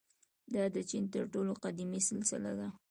•دا 0.53 0.63
د 0.75 0.77
چین 0.89 1.03
تر 1.13 1.23
ټولو 1.33 1.51
قدیمي 1.63 2.01
سلسله 2.09 2.51
ده. 2.59 2.67